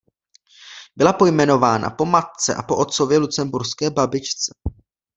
[0.95, 4.53] Byla pojmenována po matce a po otcově lucemburské babičce.